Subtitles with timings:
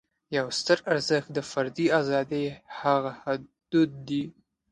[0.37, 2.45] یو ستر ارزښت د فردي آزادۍ
[2.79, 4.23] هغه حدود دي.